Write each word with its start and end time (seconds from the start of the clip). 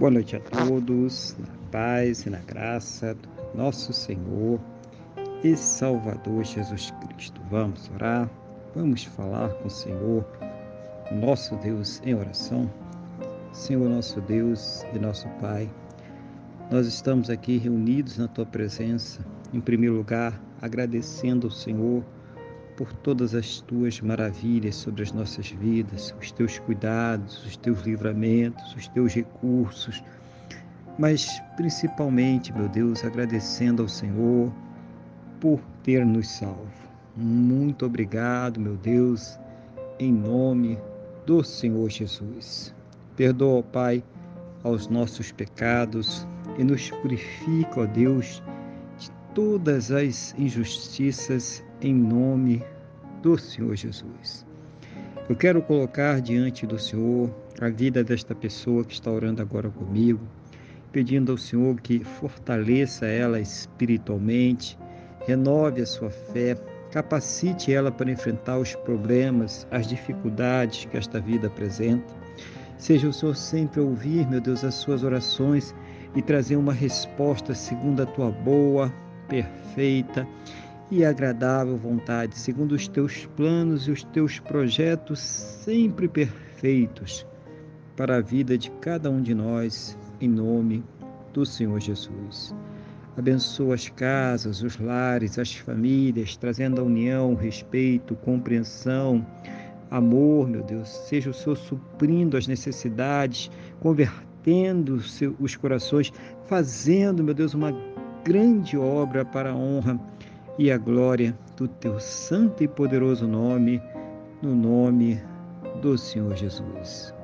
Boa 0.00 0.10
noite 0.10 0.34
a 0.34 0.40
todos, 0.40 1.36
na 1.38 1.70
paz 1.70 2.24
e 2.24 2.30
na 2.30 2.38
graça 2.38 3.14
do 3.14 3.28
nosso 3.54 3.92
Senhor 3.92 4.58
e 5.44 5.54
Salvador 5.54 6.42
Jesus 6.42 6.90
Cristo. 7.02 7.38
Vamos 7.50 7.90
orar, 7.94 8.30
vamos 8.74 9.04
falar 9.04 9.50
com 9.56 9.68
o 9.68 9.70
Senhor, 9.70 10.24
nosso 11.12 11.54
Deus, 11.56 12.00
em 12.02 12.14
oração. 12.14 12.70
Senhor, 13.52 13.90
nosso 13.90 14.22
Deus 14.22 14.86
e 14.94 14.98
nosso 14.98 15.28
Pai, 15.38 15.68
nós 16.70 16.86
estamos 16.86 17.28
aqui 17.28 17.58
reunidos 17.58 18.16
na 18.16 18.26
Tua 18.26 18.46
presença, 18.46 19.22
em 19.52 19.60
primeiro 19.60 19.96
lugar, 19.96 20.40
agradecendo 20.62 21.48
ao 21.48 21.50
Senhor 21.50 22.02
por 22.80 22.94
todas 22.94 23.34
as 23.34 23.60
tuas 23.60 24.00
maravilhas 24.00 24.74
sobre 24.74 25.02
as 25.02 25.12
nossas 25.12 25.50
vidas, 25.50 26.14
os 26.18 26.32
teus 26.32 26.58
cuidados, 26.60 27.44
os 27.44 27.54
teus 27.54 27.82
livramentos, 27.82 28.74
os 28.74 28.88
teus 28.88 29.12
recursos, 29.12 30.02
mas 30.98 31.42
principalmente, 31.58 32.50
meu 32.54 32.70
Deus, 32.70 33.04
agradecendo 33.04 33.82
ao 33.82 33.88
Senhor 33.88 34.50
por 35.38 35.60
ter 35.82 36.06
nos 36.06 36.26
salvo. 36.30 36.72
Muito 37.14 37.84
obrigado, 37.84 38.58
meu 38.58 38.78
Deus, 38.78 39.38
em 39.98 40.10
nome 40.10 40.78
do 41.26 41.44
Senhor 41.44 41.90
Jesus. 41.90 42.74
Perdoa, 43.14 43.62
Pai, 43.62 44.02
aos 44.64 44.88
nossos 44.88 45.30
pecados 45.30 46.26
e 46.56 46.64
nos 46.64 46.90
purifica, 46.90 47.82
ó 47.82 47.84
Deus, 47.84 48.42
de 48.96 49.10
todas 49.34 49.92
as 49.92 50.34
injustiças 50.38 51.62
em 51.82 51.94
nome 51.94 52.62
do 53.22 53.38
Senhor 53.38 53.74
Jesus. 53.76 54.46
Eu 55.28 55.36
quero 55.36 55.62
colocar 55.62 56.20
diante 56.20 56.66
do 56.66 56.78
Senhor 56.78 57.30
a 57.60 57.68
vida 57.68 58.02
desta 58.02 58.34
pessoa 58.34 58.84
que 58.84 58.94
está 58.94 59.10
orando 59.10 59.40
agora 59.40 59.70
comigo, 59.70 60.20
pedindo 60.90 61.32
ao 61.32 61.38
Senhor 61.38 61.80
que 61.80 62.02
fortaleça 62.02 63.06
ela 63.06 63.38
espiritualmente, 63.38 64.76
renove 65.26 65.82
a 65.82 65.86
sua 65.86 66.10
fé, 66.10 66.56
capacite 66.90 67.72
ela 67.72 67.92
para 67.92 68.10
enfrentar 68.10 68.58
os 68.58 68.74
problemas, 68.74 69.66
as 69.70 69.86
dificuldades 69.86 70.86
que 70.86 70.96
esta 70.96 71.20
vida 71.20 71.46
apresenta. 71.46 72.12
Seja 72.76 73.08
o 73.08 73.12
Senhor 73.12 73.36
sempre 73.36 73.80
ouvir, 73.80 74.26
meu 74.28 74.40
Deus, 74.40 74.64
as 74.64 74.74
suas 74.74 75.04
orações 75.04 75.74
e 76.16 76.22
trazer 76.22 76.56
uma 76.56 76.72
resposta 76.72 77.54
segundo 77.54 78.02
a 78.02 78.06
tua 78.06 78.30
boa, 78.30 78.92
perfeita 79.28 80.26
e 80.90 81.04
agradável 81.04 81.76
vontade, 81.76 82.36
segundo 82.36 82.72
os 82.72 82.88
teus 82.88 83.26
planos 83.36 83.86
e 83.86 83.92
os 83.92 84.02
teus 84.02 84.40
projetos 84.40 85.20
sempre 85.20 86.08
perfeitos 86.08 87.24
para 87.96 88.16
a 88.16 88.20
vida 88.20 88.58
de 88.58 88.70
cada 88.80 89.08
um 89.10 89.22
de 89.22 89.34
nós, 89.34 89.96
em 90.20 90.28
nome 90.28 90.82
do 91.32 91.46
Senhor 91.46 91.78
Jesus. 91.78 92.54
Abençoa 93.16 93.74
as 93.74 93.88
casas, 93.88 94.62
os 94.62 94.78
lares, 94.78 95.38
as 95.38 95.54
famílias, 95.54 96.36
trazendo 96.36 96.80
a 96.80 96.84
união, 96.84 97.34
respeito, 97.34 98.16
compreensão, 98.16 99.24
amor, 99.90 100.48
meu 100.48 100.62
Deus. 100.62 100.88
Seja 100.88 101.30
o 101.30 101.34
Senhor 101.34 101.56
suprindo 101.56 102.36
as 102.36 102.46
necessidades, 102.46 103.50
convertendo 103.80 105.00
os 105.38 105.56
corações, 105.56 106.12
fazendo, 106.46 107.22
meu 107.22 107.34
Deus, 107.34 107.54
uma 107.54 107.72
grande 108.24 108.76
obra 108.76 109.24
para 109.24 109.50
a 109.50 109.56
honra 109.56 110.00
e 110.58 110.70
a 110.70 110.78
glória 110.78 111.36
do 111.56 111.66
teu 111.66 111.98
santo 112.00 112.62
e 112.62 112.68
poderoso 112.68 113.26
nome, 113.26 113.80
no 114.42 114.54
nome 114.54 115.20
do 115.80 115.96
Senhor 115.96 116.36
Jesus. 116.36 117.14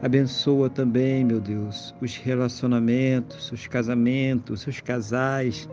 Abençoa 0.00 0.70
também, 0.70 1.24
meu 1.24 1.40
Deus, 1.40 1.92
os 2.00 2.16
relacionamentos, 2.16 3.50
os 3.50 3.66
casamentos, 3.66 4.66
os 4.66 4.80
casais, 4.80 5.68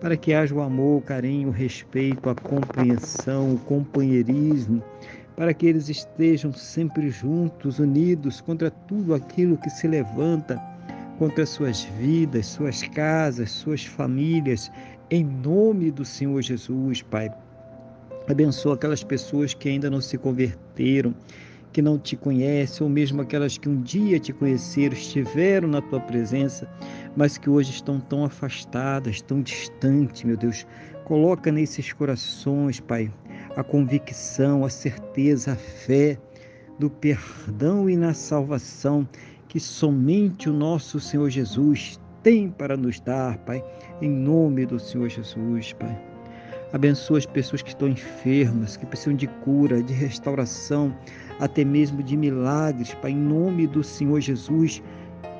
para 0.00 0.16
que 0.16 0.34
haja 0.34 0.54
o 0.54 0.60
amor, 0.60 0.98
o 0.98 1.02
carinho, 1.02 1.48
o 1.48 1.52
respeito, 1.52 2.28
a 2.28 2.34
compreensão, 2.34 3.54
o 3.54 3.58
companheirismo, 3.60 4.82
para 5.34 5.54
que 5.54 5.66
eles 5.66 5.88
estejam 5.88 6.52
sempre 6.52 7.08
juntos, 7.08 7.78
unidos 7.78 8.42
contra 8.42 8.70
tudo 8.70 9.14
aquilo 9.14 9.56
que 9.56 9.70
se 9.70 9.88
levanta 9.88 10.60
contra 11.20 11.44
suas 11.44 11.84
vidas, 11.98 12.46
suas 12.46 12.82
casas, 12.82 13.50
suas 13.50 13.84
famílias, 13.84 14.72
em 15.10 15.22
nome 15.22 15.90
do 15.90 16.02
Senhor 16.02 16.40
Jesus, 16.40 17.02
Pai. 17.02 17.30
Abençoa 18.26 18.74
aquelas 18.74 19.04
pessoas 19.04 19.52
que 19.52 19.68
ainda 19.68 19.90
não 19.90 20.00
se 20.00 20.16
converteram, 20.16 21.14
que 21.74 21.82
não 21.82 21.98
te 21.98 22.16
conhecem, 22.16 22.82
ou 22.82 22.88
mesmo 22.88 23.20
aquelas 23.20 23.58
que 23.58 23.68
um 23.68 23.82
dia 23.82 24.18
te 24.18 24.32
conheceram, 24.32 24.94
estiveram 24.94 25.68
na 25.68 25.82
tua 25.82 26.00
presença, 26.00 26.66
mas 27.14 27.36
que 27.36 27.50
hoje 27.50 27.70
estão 27.70 28.00
tão 28.00 28.24
afastadas, 28.24 29.20
tão 29.20 29.42
distantes, 29.42 30.24
meu 30.24 30.38
Deus. 30.38 30.66
Coloca 31.04 31.52
nesses 31.52 31.92
corações, 31.92 32.80
Pai, 32.80 33.12
a 33.54 33.62
convicção, 33.62 34.64
a 34.64 34.70
certeza, 34.70 35.52
a 35.52 35.56
fé 35.56 36.18
do 36.78 36.88
perdão 36.88 37.90
e 37.90 37.94
na 37.94 38.14
salvação 38.14 39.06
que 39.50 39.58
somente 39.58 40.48
o 40.48 40.52
nosso 40.52 41.00
Senhor 41.00 41.28
Jesus 41.28 41.98
tem 42.22 42.48
para 42.48 42.76
nos 42.76 43.00
dar, 43.00 43.36
Pai, 43.38 43.62
em 44.00 44.08
nome 44.08 44.64
do 44.64 44.78
Senhor 44.78 45.08
Jesus, 45.08 45.72
Pai. 45.72 46.00
Abençoa 46.72 47.18
as 47.18 47.26
pessoas 47.26 47.60
que 47.60 47.70
estão 47.70 47.88
enfermas, 47.88 48.76
que 48.76 48.86
precisam 48.86 49.16
de 49.16 49.26
cura, 49.26 49.82
de 49.82 49.92
restauração, 49.92 50.94
até 51.40 51.64
mesmo 51.64 52.00
de 52.00 52.16
milagres, 52.16 52.94
Pai, 52.94 53.10
em 53.10 53.16
nome 53.16 53.66
do 53.66 53.82
Senhor 53.82 54.20
Jesus. 54.20 54.80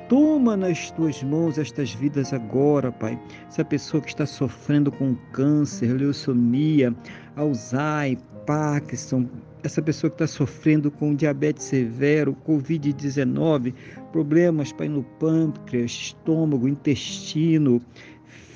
Toma 0.09 0.57
nas 0.57 0.91
tuas 0.91 1.23
mãos 1.23 1.57
estas 1.57 1.93
vidas 1.93 2.33
agora, 2.33 2.91
Pai. 2.91 3.17
Essa 3.47 3.63
pessoa 3.63 4.01
que 4.01 4.09
está 4.09 4.25
sofrendo 4.25 4.91
com 4.91 5.15
câncer, 5.31 5.87
leucemia, 5.93 6.93
Alzheimer, 7.37 8.19
Parkinson, 8.45 9.29
essa 9.63 9.81
pessoa 9.81 10.09
que 10.09 10.15
está 10.15 10.27
sofrendo 10.27 10.89
com 10.89 11.15
diabetes 11.15 11.65
severo, 11.65 12.35
Covid-19, 12.47 13.73
problemas 14.11 14.71
pai, 14.71 14.89
no 14.89 15.03
pâncreas, 15.03 15.91
estômago, 15.91 16.67
intestino, 16.67 17.81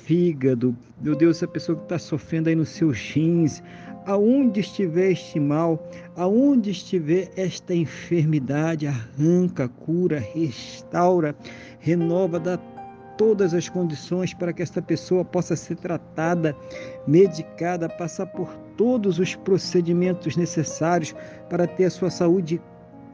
fígado, 0.04 0.76
meu 1.00 1.14
Deus, 1.14 1.38
essa 1.38 1.48
pessoa 1.48 1.76
que 1.76 1.84
está 1.84 1.98
sofrendo 1.98 2.48
aí 2.48 2.54
nos 2.54 2.70
seus 2.70 2.98
rins, 2.98 3.62
aonde 4.06 4.60
estiver 4.60 5.10
este 5.10 5.40
mal, 5.40 5.90
aonde 6.16 6.70
estiver 6.70 7.30
esta 7.36 7.74
enfermidade, 7.74 8.86
arranca, 8.86 9.68
cura, 9.68 10.18
restaura, 10.18 11.34
renova, 11.80 12.38
dá 12.38 12.58
todas 13.16 13.54
as 13.54 13.68
condições 13.68 14.34
para 14.34 14.52
que 14.52 14.62
esta 14.62 14.80
pessoa 14.82 15.24
possa 15.24 15.56
ser 15.56 15.76
tratada, 15.76 16.54
medicada, 17.06 17.88
passar 17.88 18.26
por 18.26 18.48
todos 18.76 19.18
os 19.18 19.34
procedimentos 19.34 20.36
necessários 20.36 21.14
para 21.48 21.66
ter 21.66 21.84
a 21.84 21.90
sua 21.90 22.10
saúde 22.10 22.60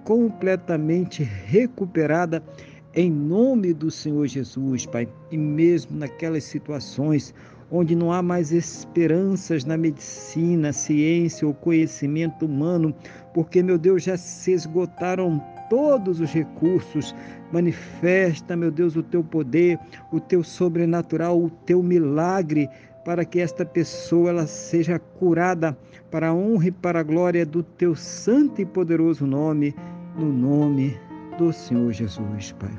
completamente 0.05 1.23
recuperada 1.23 2.43
em 2.95 3.11
nome 3.11 3.73
do 3.73 3.91
Senhor 3.91 4.27
Jesus, 4.27 4.85
Pai. 4.87 5.09
E 5.31 5.37
mesmo 5.37 5.99
naquelas 5.99 6.45
situações 6.45 7.35
onde 7.71 7.97
não 7.97 8.13
há 8.13 8.21
mais 8.21 8.53
esperanças 8.53 9.65
na 9.65 9.79
medicina, 9.79 10.75
ciência 10.75 11.49
ou 11.49 11.55
conhecimento 11.55 12.45
humano, 12.45 12.95
porque, 13.33 13.63
meu 13.63 13.79
Deus, 13.79 14.03
já 14.03 14.17
se 14.19 14.53
esgotaram 14.53 15.43
todos 15.69 16.21
os 16.21 16.33
recursos. 16.33 17.15
Manifesta, 17.53 18.57
meu 18.57 18.71
Deus, 18.71 18.97
o 18.97 19.03
teu 19.03 19.23
poder, 19.23 19.79
o 20.11 20.21
teu 20.21 20.43
sobrenatural, 20.43 21.39
o 21.43 21.51
teu 21.51 21.83
milagre, 21.83 22.69
para 23.05 23.25
que 23.25 23.41
esta 23.41 23.65
pessoa 23.65 24.31
ela 24.31 24.47
seja 24.47 24.99
curada 24.99 25.77
para 26.11 26.29
a 26.29 26.35
honra 26.35 26.69
e 26.69 26.71
para 26.71 27.01
a 27.01 27.03
glória 27.03 27.45
do 27.45 27.63
teu 27.63 27.95
santo 27.95 28.61
e 28.61 28.65
poderoso 28.65 29.27
nome, 29.27 29.75
no 30.17 30.33
nome 30.33 30.97
do 31.37 31.53
Senhor 31.53 31.93
Jesus, 31.93 32.53
Pai. 32.53 32.73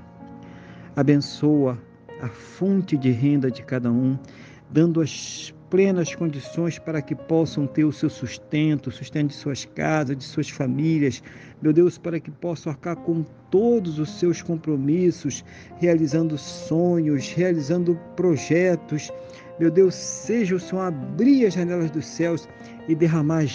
Abençoa 0.95 1.77
a 2.21 2.29
fonte 2.29 2.95
de 2.95 3.11
renda 3.11 3.51
de 3.51 3.63
cada 3.63 3.91
um, 3.91 4.17
dando 4.69 5.01
as 5.01 5.53
plenas 5.73 6.13
condições 6.13 6.77
para 6.77 7.01
que 7.01 7.15
possam 7.15 7.65
ter 7.65 7.83
o 7.83 7.91
seu 7.91 8.07
sustento, 8.07 8.89
o 8.89 8.91
sustento 8.91 9.29
de 9.29 9.33
suas 9.33 9.65
casas, 9.65 10.15
de 10.15 10.23
suas 10.23 10.47
famílias. 10.47 11.23
Meu 11.63 11.73
Deus, 11.73 11.97
para 11.97 12.19
que 12.19 12.29
possam 12.29 12.71
arcar 12.71 12.95
com 12.95 13.25
todos 13.49 13.97
os 13.97 14.19
seus 14.19 14.39
compromissos, 14.39 15.43
realizando 15.79 16.37
sonhos, 16.37 17.27
realizando 17.29 17.99
projetos. 18.15 19.11
Meu 19.59 19.71
Deus, 19.71 19.95
seja 19.95 20.57
o 20.57 20.59
Senhor 20.59 20.83
abrir 20.83 21.47
as 21.47 21.55
janelas 21.55 21.89
dos 21.89 22.05
céus 22.05 22.47
e 22.87 22.93
derramar 22.93 23.47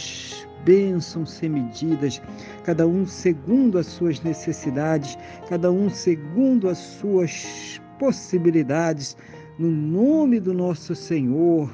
bênçãos 0.64 1.30
sem 1.30 1.48
medidas, 1.48 2.20
cada 2.64 2.84
um 2.84 3.06
segundo 3.06 3.78
as 3.78 3.86
suas 3.86 4.20
necessidades, 4.22 5.16
cada 5.48 5.70
um 5.70 5.88
segundo 5.88 6.68
as 6.68 6.78
suas 6.78 7.80
possibilidades, 7.96 9.16
no 9.56 9.70
nome 9.70 10.40
do 10.40 10.52
nosso 10.52 10.96
Senhor 10.96 11.70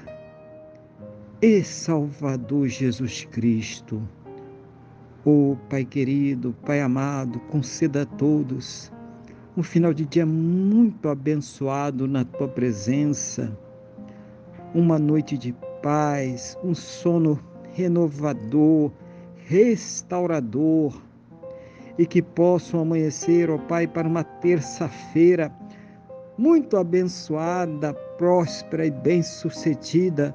e 1.47 1.63
Salvador 1.63 2.69
Jesus 2.69 3.27
Cristo. 3.31 4.01
Oh 5.27 5.59
Pai 5.69 5.85
querido, 5.85 6.57
Pai 6.65 6.81
amado, 6.81 7.39
conceda 7.51 8.01
a 8.01 8.07
todos 8.07 8.91
um 9.55 9.63
final 9.63 9.93
de 9.93 10.07
dia 10.07 10.25
muito 10.25 11.07
abençoado 11.07 12.09
na 12.09 12.25
tua 12.25 12.49
presença, 12.49 13.55
uma 14.75 14.99
noite 14.99 15.37
de 15.37 15.55
paz, 15.83 16.57
um 16.65 16.75
sono 16.75 17.39
renovador, 17.75 18.91
restaurador, 19.47 20.99
e 21.99 22.07
que 22.07 22.23
possam 22.23 22.81
amanhecer, 22.81 23.51
ó 23.51 23.59
Pai, 23.59 23.87
para 23.87 24.09
uma 24.09 24.25
terça-feira 24.25 25.53
muito 26.39 26.79
abençoada, 26.79 27.93
próspera 28.17 28.87
e 28.87 28.91
bem-sucedida, 28.91 30.35